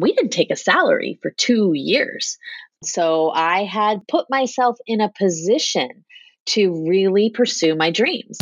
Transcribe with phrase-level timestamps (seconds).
[0.00, 2.38] we didn't take a salary for two years.
[2.82, 6.04] So I had put myself in a position
[6.46, 8.38] to really pursue my dreams.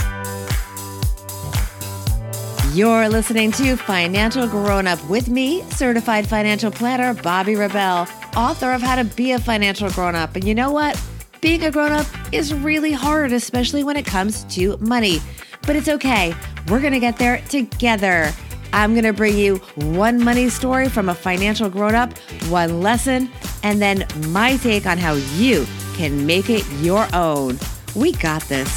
[2.74, 8.06] You're listening to Financial Grown Up with me, certified financial planner Bobbi Rebell,
[8.36, 10.36] author of How to Be a Financial Grown Up.
[10.36, 11.00] And you know what?
[11.40, 15.20] Being a grown up is really hard, especially when it comes to money.
[15.66, 16.34] But it's okay.
[16.68, 18.32] We're going to get there together.
[18.72, 22.16] I'm going to bring you one money story from a financial grown up,
[22.48, 23.30] one lesson,
[23.62, 27.58] and then my take on how you can make it your own.
[27.94, 28.68] We got this.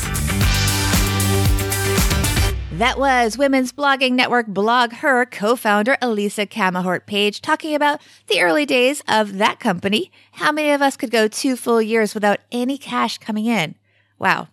[2.81, 8.65] That was Women's Blogging Network BlogHer co founder Elisa Camahort Page talking about the early
[8.65, 10.11] days of that company.
[10.31, 13.75] How many of us could go two full years without any cash coming in?
[14.17, 14.47] Wow,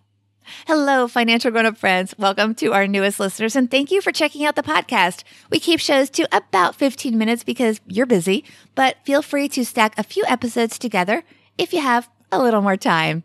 [0.67, 2.15] Hello, financial grown up friends.
[2.17, 5.23] Welcome to our newest listeners, and thank you for checking out the podcast.
[5.49, 8.43] We keep shows to about 15 minutes because you're busy,
[8.75, 11.23] but feel free to stack a few episodes together
[11.57, 13.23] if you have a little more time.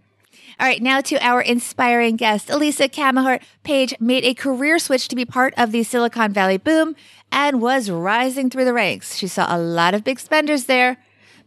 [0.61, 2.51] All right, now to our inspiring guest.
[2.51, 6.95] Elisa Camahort Page made a career switch to be part of the Silicon Valley boom
[7.33, 9.17] and was rising through the ranks.
[9.17, 10.99] She saw a lot of big spenders there.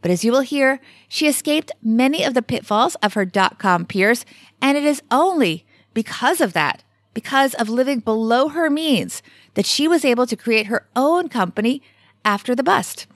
[0.02, 3.85] But as you will hear, she escaped many of the pitfalls of her dot com
[3.85, 4.25] peers,
[4.61, 5.65] and it is only
[5.97, 6.83] because of that,
[7.15, 9.23] because of living below her means,
[9.55, 11.81] that she was able to create her own company
[12.23, 13.07] after the bust.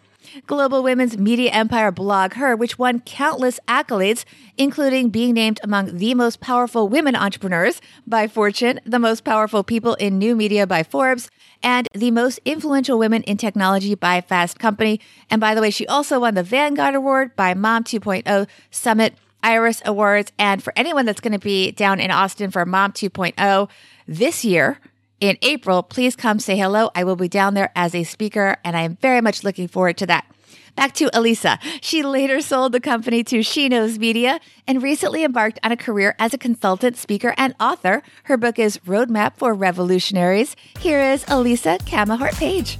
[0.47, 4.25] Global Women's Media Empire BlogHer, which won countless accolades,
[4.57, 9.93] including being named among the most powerful women entrepreneurs by Fortune, the most powerful people
[9.95, 11.29] in new media by Forbes,
[11.61, 14.99] and the most influential women in technology by Fast Company.
[15.29, 19.13] And by the way, she also won the Vanguard Award by Mom 2.0 Summit
[19.43, 20.31] Iris Awards.
[20.37, 23.69] And for anyone that's going to be down in Austin for Mom 2.0
[24.07, 24.79] this year,
[25.19, 26.89] in April, please come say hello.
[26.95, 29.97] I will be down there as a speaker, and I am very much looking forward
[29.97, 30.25] to that.
[30.75, 31.59] Back to Elisa.
[31.81, 36.33] She later sold the company to SheKnows Media and recently embarked on a career as
[36.33, 38.01] a consultant, speaker, and author.
[38.23, 40.55] Her book is Roadmap for Revolutionaries.
[40.79, 42.79] Here is Elisa Camahort Page.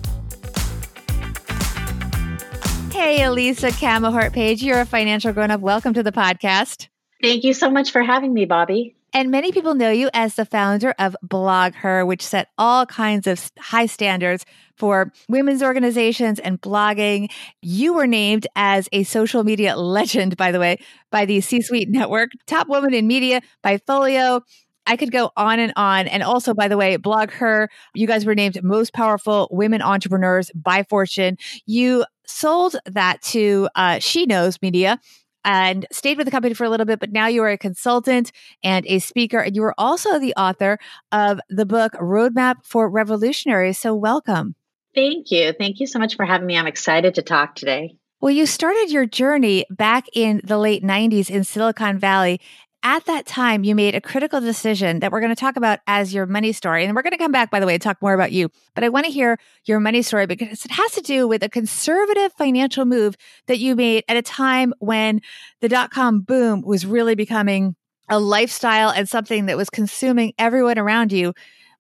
[2.92, 5.62] Hey, Elisa Camahort Page, you're a financial grown up.
[5.62, 6.90] Welcome to the podcast.
[7.22, 8.96] Thank you so much for having me, Bobbi.
[9.14, 13.50] And many people know you as the founder of BlogHer, which set all kinds of
[13.58, 17.32] high standards for women's organizations and blogging.
[17.62, 20.78] You were named as a social media legend, by the way,
[21.12, 24.42] by the C Suite Network, Top Woman in Media by Folio.
[24.88, 26.08] I could go on and on.
[26.08, 30.84] And also, by the way, BlogHer, you guys were named most powerful women entrepreneurs by
[30.84, 31.38] Fortune.
[31.66, 35.00] You sold that to uh, SheKnows Media
[35.44, 38.32] and stayed with the company for a little bit, but now you are a consultant
[38.64, 39.40] and a speaker.
[39.40, 40.78] And you are also the author
[41.12, 43.80] of the book Roadmap for Revolutionaries.
[43.80, 44.56] So, welcome.
[44.94, 45.54] Thank you.
[45.54, 46.58] Thank you so much for having me.
[46.58, 47.96] I'm excited to talk today.
[48.20, 52.40] Well, you started your journey back in the late 90s in Silicon Valley
[52.84, 56.14] at that time, you made a critical decision that we're going to talk about as
[56.14, 56.84] your money story.
[56.84, 58.50] And we're going to come back, by the way, to talk more about you.
[58.74, 61.50] But I want to hear your money story because it has to do with a
[61.50, 63.16] conservative financial move
[63.48, 65.22] that you made at a time when
[65.60, 67.76] the dot com boom was really becoming
[68.10, 71.34] a lifestyle and something that was consuming everyone around you.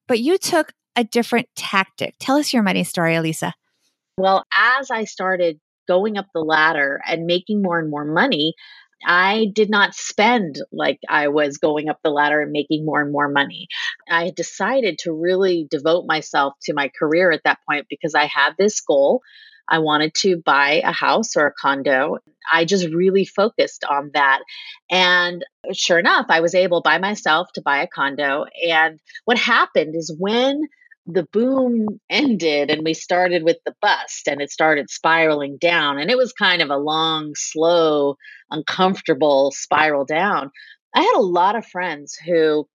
[0.07, 2.15] But you took a different tactic.
[2.19, 3.53] Tell us your money story, Elisa.
[4.17, 8.53] Well, as I started going up the ladder and making more and more money,
[9.05, 13.11] I did not spend like I was going up the ladder and making more and
[13.11, 13.67] more money.
[14.09, 18.51] I decided to really devote myself to my career at that point because I had
[18.57, 19.21] this goal.
[19.67, 22.17] I wanted to buy a house or a condo.
[22.51, 24.41] I just really focused on that.
[24.89, 28.45] And sure enough, I was able by myself to buy a condo.
[28.67, 30.63] And what happened is when
[31.13, 36.09] the boom ended and we started with the bust and it started spiraling down and
[36.09, 38.15] it was kind of a long slow
[38.49, 40.51] uncomfortable spiral down.
[40.93, 42.67] I had a lot of friends who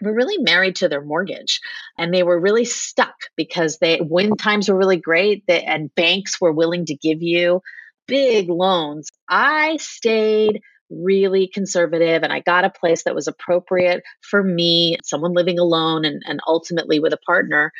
[0.00, 1.60] were really married to their mortgage
[1.96, 6.40] and they were really stuck because they when times were really great they, and banks
[6.40, 7.60] were willing to give you
[8.06, 9.10] big loans.
[9.28, 10.60] I stayed
[10.92, 16.04] really conservative and I got a place that was appropriate for me, someone living alone
[16.04, 17.72] and, and ultimately with a partner.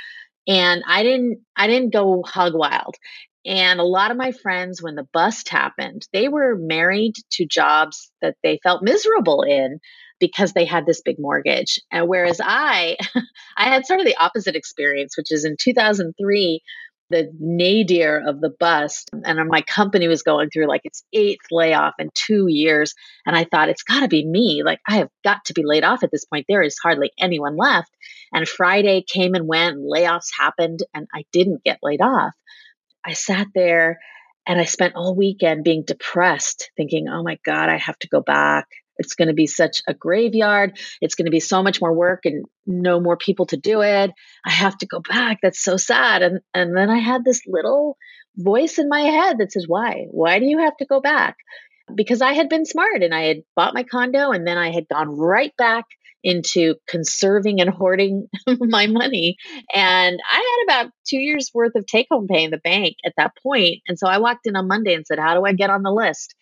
[0.47, 2.97] And I didn't I didn't go hug wild.
[3.45, 8.11] And a lot of my friends, when the bust happened, they were married to jobs
[8.21, 9.81] that they felt miserable in
[10.21, 11.81] because they had this big mortgage.
[11.91, 12.97] And whereas I,
[13.57, 16.63] I had sort of the opposite experience, which is in 2003,
[17.13, 19.11] the nadir of the bust.
[19.25, 22.95] And my company was going through like its eighth layoff in two years.
[23.25, 24.65] And I thought, it's got to be me.
[24.65, 26.47] Like, I have got to be laid off at this point.
[26.49, 27.91] There is hardly anyone left.
[28.35, 32.33] And Friday came and went, layoffs happened, and I didn't get laid off.
[33.05, 34.01] I sat there
[34.47, 38.21] And I spent all weekend being depressed, thinking, oh my God, I have to go
[38.21, 38.67] back.
[38.99, 40.79] It's going to be such a graveyard.
[41.01, 44.11] It's going to be so much more work and no more people to do it.
[44.45, 45.39] I have to go back.
[45.43, 46.23] That's so sad.
[46.23, 47.97] And and then I had this little
[48.37, 50.07] voice in my head that says, "Why?
[50.11, 51.37] Why do you have to go back?"
[51.95, 54.89] Because I had been smart and I had bought my condo and then I had
[54.89, 55.85] gone right back
[56.25, 59.37] into conserving and hoarding my money.
[59.75, 63.15] And I had about two years worth of take home pay in the bank at
[63.17, 63.81] that point.
[63.89, 65.93] And so I walked in on Monday and said, How do I get on the
[65.93, 66.35] list?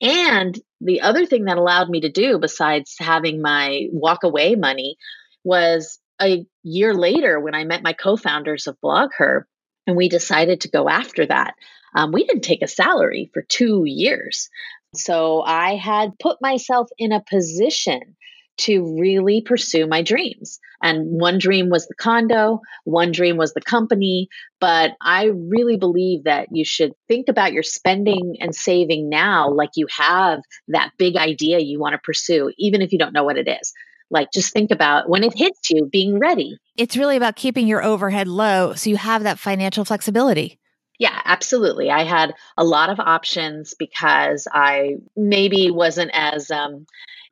[0.00, 4.96] And the other thing that allowed me to do, besides having my walk away money,
[5.44, 9.42] was a year later when I met my co founders of BlogHer
[9.86, 11.54] and we decided to go after that.
[11.94, 14.48] Um, we didn't take a salary for two years.
[14.94, 18.16] So I had put myself in a position
[18.56, 20.60] to really pursue my dreams.
[20.82, 24.28] And one dream was the condo, one dream was the company.
[24.60, 29.70] But I really believe that you should think about your spending and saving now like
[29.76, 33.38] you have that big idea you want to pursue, even if you don't know what
[33.38, 33.72] it is.
[34.10, 36.58] Like just think about when it hits you, being ready.
[36.76, 40.58] It's really about keeping your overhead low so you have that financial flexibility.
[40.98, 41.90] Yeah, absolutely.
[41.90, 46.86] I had a lot of options because I maybe wasn't as um,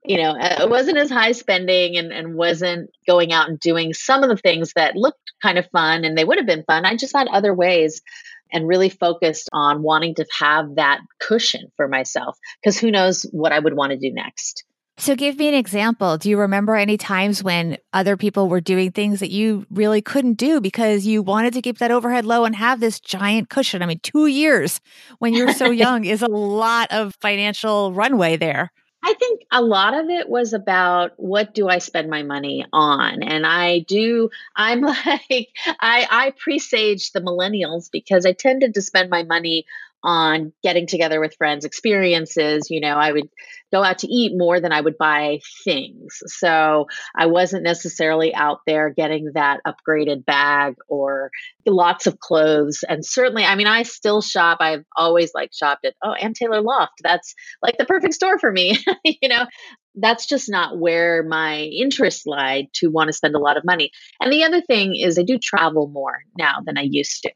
[0.04, 3.94] you know, uh, it wasn't as high spending and, and wasn't going out and doing
[3.94, 6.84] some of the things that looked kind of fun and they would have been fun.
[6.84, 8.02] I just had other ways
[8.52, 13.52] and really focused on wanting to have that cushion for myself because who knows what
[13.52, 14.64] I would want to do next.
[14.98, 16.18] So, give me an example.
[16.18, 20.34] Do you remember any times when other people were doing things that you really couldn't
[20.34, 23.82] do because you wanted to keep that overhead low and have this giant cushion?
[23.82, 24.80] I mean, two years
[25.18, 28.70] when you're so young is a lot of financial runway there.
[29.04, 33.22] I think a lot of it was about what do I spend my money on?
[33.22, 35.48] And I do, I'm like,
[35.80, 39.66] I, I presage the millennials because I tended to spend my money
[40.02, 42.68] on getting together with friends, experiences.
[42.70, 43.28] You know, I would
[43.72, 46.18] go out to eat more than I would buy things.
[46.26, 51.30] So I wasn't necessarily out there getting that upgraded bag or
[51.66, 52.84] lots of clothes.
[52.88, 54.58] And certainly, I mean, I still shop.
[54.60, 57.00] I've always like shopped at, oh, Ann Taylor Loft.
[57.02, 58.78] That's like the perfect store for me.
[59.04, 59.46] you know,
[59.94, 63.90] that's just not where my interests lied to want to spend a lot of money.
[64.20, 67.32] And the other thing is I do travel more now than I used to.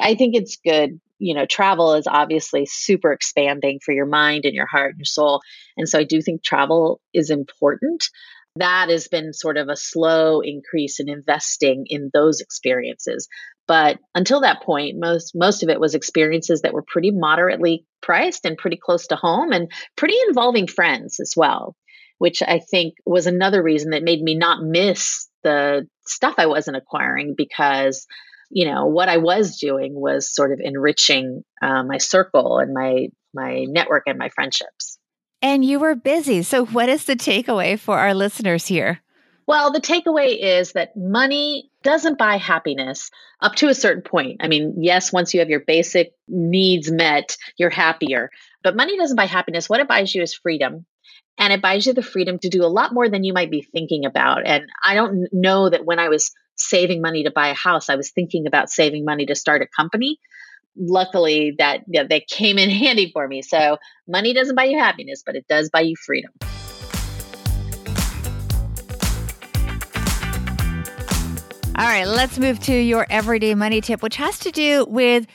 [0.00, 4.54] I think it's good you know, travel is obviously super expanding for your mind and
[4.54, 5.40] your heart and your soul.
[5.76, 8.04] And so I do think travel is important.
[8.56, 13.28] That has been sort of a slow increase in investing in those experiences.
[13.68, 18.44] But until that point, most most of it was experiences that were pretty moderately priced
[18.44, 21.76] and pretty close to home and pretty involving friends as well,
[22.18, 26.78] which I think was another reason that made me not miss the stuff I wasn't
[26.78, 28.06] acquiring because
[28.50, 33.08] you know what i was doing was sort of enriching uh, my circle and my
[33.34, 34.98] my network and my friendships.
[35.42, 36.42] And you were busy.
[36.42, 39.00] So what is the takeaway for our listeners here?
[39.46, 43.10] Well the takeaway is that money doesn't buy happiness
[43.40, 44.38] up to a certain point.
[44.40, 48.30] I mean yes once you have your basic needs met you're happier.
[48.62, 49.68] But money doesn't buy happiness.
[49.68, 50.86] What it buys you is freedom.
[51.38, 53.62] And it buys you the freedom to do a lot more than you might be
[53.62, 54.46] thinking about.
[54.46, 56.30] And i don't know that when i was
[56.60, 57.88] saving money to buy a house.
[57.88, 60.18] I was thinking about saving money to start a company.
[60.76, 63.42] Luckily, that yeah, they came in handy for me.
[63.42, 66.32] So, money doesn't buy you happiness, but it does buy you freedom.
[71.80, 75.26] All right, let's move to your everyday money tip, which has to do with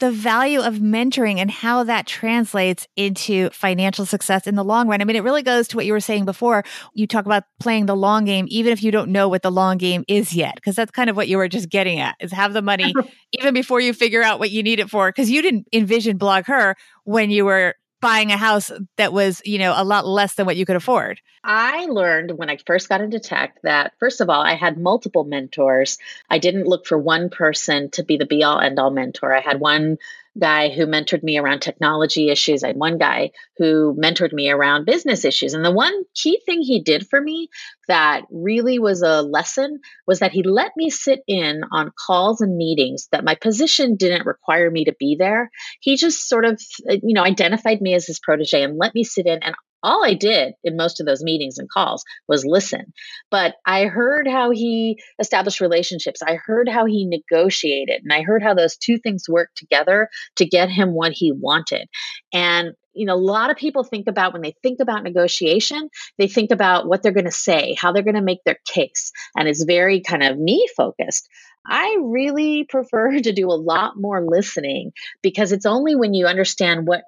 [0.00, 5.00] the value of mentoring and how that translates into financial success in the long run.
[5.00, 6.64] I mean, it really goes to what you were saying before.
[6.94, 9.76] You talk about playing the long game, even if you don't know what the long
[9.76, 12.52] game is yet, because that's kind of what you were just getting at is have
[12.52, 12.92] the money
[13.38, 15.10] even before you figure out what you need it for.
[15.12, 19.74] Cause you didn't envision BlogHer when you were buying a house that was, you know,
[19.76, 21.20] a lot less than what you could afford?
[21.44, 25.24] I learned when I first got into tech that, first of all, I had multiple
[25.24, 25.98] mentors.
[26.28, 29.34] I didn't look for one person to be the be all end all mentor.
[29.34, 29.98] I had one
[30.38, 32.62] guy who mentored me around technology issues.
[32.62, 35.54] I had one guy who mentored me around business issues.
[35.54, 37.48] And the one key thing he did for me
[37.88, 42.56] that really was a lesson was that he let me sit in on calls and
[42.56, 45.50] meetings that my position didn't require me to be there.
[45.80, 49.04] He just sort of, uh, you know, identified me as his protege and let me
[49.04, 52.92] sit in and all I did in most of those meetings and calls was listen.
[53.30, 56.22] But I heard how he established relationships.
[56.22, 58.02] I heard how he negotiated.
[58.02, 61.88] And I heard how those two things worked together to get him what he wanted.
[62.32, 65.88] And you know, a lot of people think about when they think about negotiation,
[66.18, 69.10] they think about what they're going to say, how they're going to make their case.
[69.34, 71.26] And it's very kind of me focused.
[71.66, 74.92] I really prefer to do a lot more listening
[75.22, 77.04] because it's only when you understand what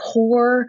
[0.00, 0.66] core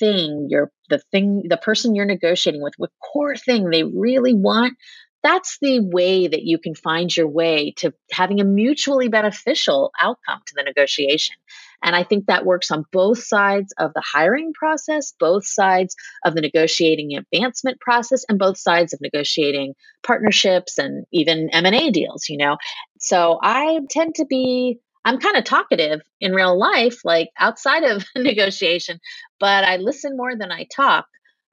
[0.00, 4.74] thing you're the thing the person you're negotiating with what core thing they really want
[5.22, 10.40] that's the way that you can find your way to having a mutually beneficial outcome
[10.46, 11.34] to the negotiation.
[11.82, 16.34] And I think that works on both sides of the hiring process, both sides of
[16.34, 22.36] the negotiating advancement process, and both sides of negotiating partnerships and even M&A deals, you
[22.36, 22.56] know.
[22.98, 28.04] So I tend to be I'm kind of talkative in real life, like outside of
[28.16, 28.98] negotiation,
[29.38, 31.06] but I listen more than I talk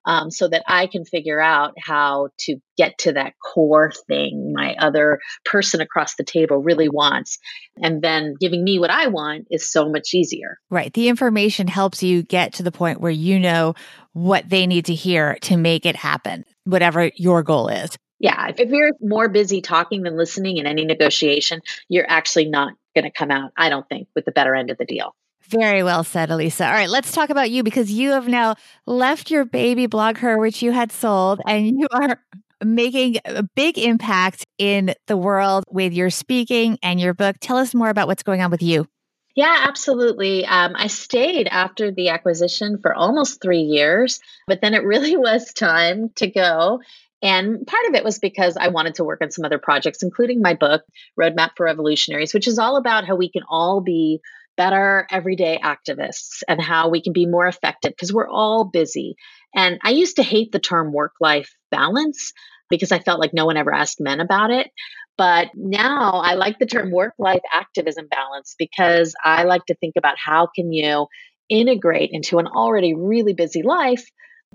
[0.06, 4.76] um, so that I can figure out how to get to that core thing my
[4.80, 7.38] other person across the table really wants.
[7.78, 10.58] And then giving me what I want is so much easier.
[10.70, 10.94] Right.
[10.94, 13.76] The information helps you get to the point where you know
[14.14, 17.98] what they need to hear to make it happen, whatever your goal is.
[18.20, 18.52] Yeah.
[18.56, 23.12] If you're more busy talking than listening in any negotiation, you're actually not going to
[23.12, 25.16] come out, I don't think, with the better end of the deal.
[25.48, 26.66] Very well said, Elisa.
[26.66, 30.62] All right, let's talk about you because you have now left your baby BlogHer, which
[30.62, 32.20] you had sold, and you are
[32.64, 37.36] making a big impact in the world with your speaking and your book.
[37.42, 38.88] Tell us more about what's going on with you.
[39.36, 40.46] Yeah, absolutely.
[40.46, 45.52] Um, I stayed after the acquisition for almost three years, but then it really was
[45.54, 46.80] time to go.
[47.22, 50.42] And part of it was because I wanted to work on some other projects, including
[50.42, 50.84] my book,
[51.20, 54.20] Roadmap for Revolutionaries, which is all about how we can all be
[54.56, 59.16] better everyday activists and how we can be more effective because we're all busy.
[59.56, 62.34] And I used to hate the term work life balance
[62.70, 64.70] because I felt like no one ever asked men about it.
[65.18, 69.94] But now I like the term work life activism balance because I like to think
[69.98, 71.08] about how can you
[71.50, 74.06] integrate into an already really busy life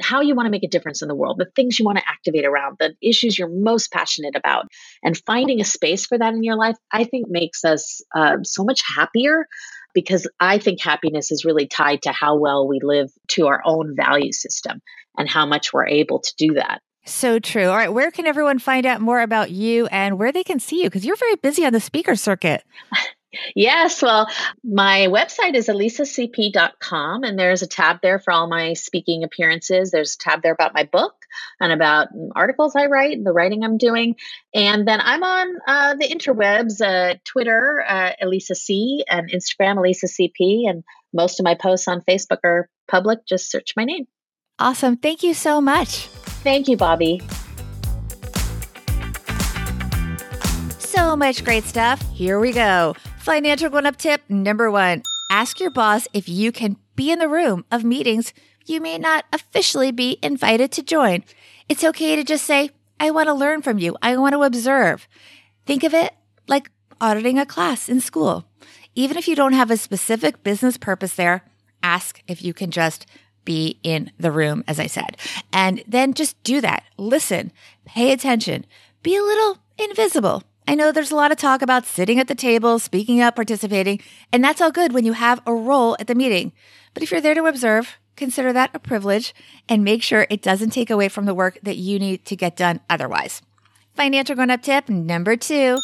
[0.00, 2.09] how you want to make a difference in the world, the things you want to
[2.09, 4.67] activate around, the issues you're most passionate about,
[5.02, 8.64] and finding a space for that in your life, I think makes us uh, so
[8.64, 9.47] much happier
[9.99, 13.97] because I think happiness is really tied to how well we live to our own
[13.97, 14.81] value system
[15.17, 16.81] and how much we're able to do that.
[17.05, 17.67] So true.
[17.67, 17.93] All right.
[17.93, 20.85] Where can everyone find out more about you and where they can see you?
[20.85, 22.62] Because you're very busy on the speaker circuit.
[23.55, 24.26] Yes, well,
[24.64, 29.90] my website is elisacp.com, and there's a tab there for all my speaking appearances.
[29.90, 31.17] There's a tab there about my book
[31.61, 34.16] and about articles I write, the writing I'm doing.
[34.54, 40.06] And then I'm on uh, the interwebs, uh, Twitter, uh, Elisa C, and Instagram, Elisa
[40.06, 40.68] CP.
[40.68, 43.26] And most of my posts on Facebook are public.
[43.26, 44.06] Just search my name.
[44.58, 44.97] Awesome.
[44.97, 46.08] Thank you so much.
[46.42, 47.23] Thank you, Bobbi.
[50.78, 52.02] So much great stuff.
[52.12, 52.94] Here we go.
[53.18, 57.28] Financial grown up tip number one ask your boss if you can be in the
[57.28, 58.32] room of meetings
[58.68, 61.25] you may not officially be invited to join.
[61.68, 62.70] It's okay to just say,
[63.00, 63.96] I want to learn from you.
[64.02, 65.08] I want to observe.
[65.66, 66.14] Think of it
[66.46, 66.70] like
[67.00, 68.44] auditing a class in school.
[68.94, 71.44] Even if you don't have a specific business purpose there,
[71.82, 73.06] ask if you can just
[73.44, 75.16] be in the room, as I said.
[75.52, 76.84] And then just do that.
[76.96, 77.52] Listen,
[77.84, 78.66] pay attention,
[79.02, 80.42] be a little invisible.
[80.66, 84.00] I know there's a lot of talk about sitting at the table, speaking up, participating,
[84.32, 86.52] and that's all good when you have a role at the meeting.
[86.92, 89.34] But if you're there to observe, consider that a privilege
[89.68, 92.56] and make sure it doesn't take away from the work that you need to get
[92.56, 93.40] done otherwise.
[93.94, 95.78] Financial grown up tip number two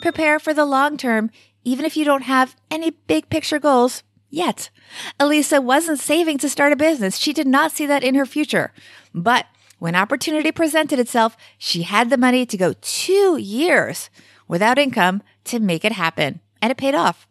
[0.00, 1.30] prepare for the long term,
[1.64, 4.70] even if you don't have any big picture goals yet.
[5.18, 7.16] Elisa wasn't saving to start a business.
[7.16, 8.72] She did not see that in her future.
[9.14, 9.46] But
[9.78, 14.10] when opportunity presented itself, she had the money to go two years
[14.46, 16.40] without income to make it happen.
[16.60, 17.27] And it paid off.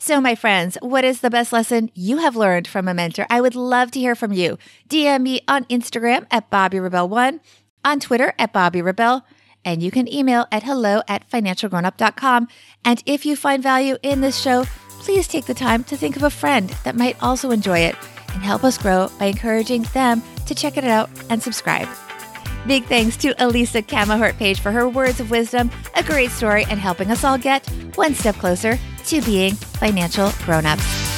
[0.00, 3.26] So, my friends, what is the best lesson you have learned from a mentor?
[3.28, 4.56] I would love to hear from you.
[4.88, 7.40] DM me on Instagram at Bobbi Rebell1,
[7.84, 9.24] on Twitter at Bobbi Rebell,
[9.64, 12.46] and you can email at hello at financialgrownup.com.
[12.84, 14.64] And if you find value in this show,
[15.00, 17.96] please take the time to think of a friend that might also enjoy it
[18.34, 21.88] and help us grow by encouraging them to check it out and subscribe.
[22.68, 26.78] Big thanks to Elisa Camahort Page for her words of wisdom, a great story, and
[26.78, 28.78] helping us all get one step closer
[29.08, 31.08] to being financial grown-ups.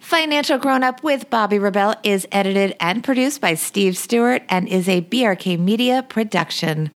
[0.00, 4.88] Financial Grown Up with Bobbi Rebell is edited and produced by Steve Stewart and is
[4.88, 6.92] a BRK Media production.